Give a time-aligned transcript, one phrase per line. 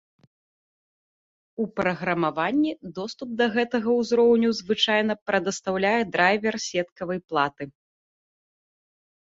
[1.63, 7.63] У праграмаванні, доступ да гэтага узроўню звычайна прадастаўляе драйвер сеткавай платы.